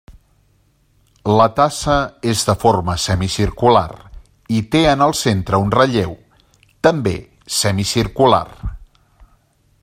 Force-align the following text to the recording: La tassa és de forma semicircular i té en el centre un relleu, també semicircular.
La 1.39 1.45
tassa 1.59 1.97
és 2.31 2.41
de 2.47 2.55
forma 2.63 2.95
semicircular 3.03 3.85
i 4.61 4.63
té 4.77 4.81
en 4.95 5.05
el 5.09 5.15
centre 5.21 5.61
un 5.67 5.71
relleu, 5.77 6.17
també 6.89 7.15
semicircular. 7.61 8.45